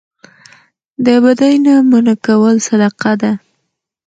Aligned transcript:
د 1.05 1.07
بدۍ 1.23 1.55
نه 1.65 1.73
منع 1.91 2.15
کول 2.25 2.55
صدقه 2.67 3.11
ده 3.21 3.31